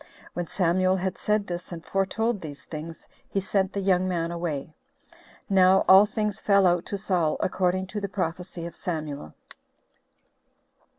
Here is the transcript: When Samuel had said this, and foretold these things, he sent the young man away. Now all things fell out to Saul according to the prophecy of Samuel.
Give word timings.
When 0.33 0.47
Samuel 0.47 0.95
had 0.95 1.15
said 1.15 1.45
this, 1.45 1.71
and 1.71 1.85
foretold 1.85 2.41
these 2.41 2.65
things, 2.65 3.07
he 3.29 3.39
sent 3.39 3.71
the 3.73 3.79
young 3.81 4.07
man 4.07 4.31
away. 4.31 4.73
Now 5.47 5.85
all 5.87 6.07
things 6.07 6.39
fell 6.39 6.65
out 6.65 6.87
to 6.87 6.97
Saul 6.97 7.37
according 7.39 7.85
to 7.93 8.01
the 8.01 8.09
prophecy 8.09 8.65
of 8.65 8.75
Samuel. 8.75 9.35